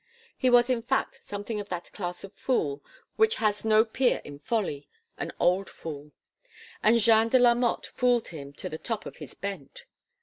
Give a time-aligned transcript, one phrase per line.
[0.35, 2.81] He was in fact something of that class of fool
[3.17, 4.89] which has no peer in folly
[5.19, 6.11] an old fool;
[6.81, 9.85] and Jeanne de la Motte fooled him to the top of his bent.